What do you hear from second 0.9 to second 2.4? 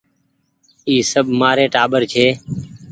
سب مآري ٽآٻر ڇي۔